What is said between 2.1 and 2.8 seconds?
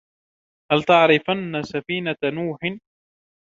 نوح؟